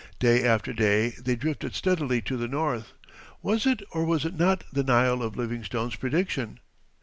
[0.17, 2.93] Day after day they drifted steadily to the north.
[3.43, 6.59] Was it or was it not the Nile of Livingstone's prediction?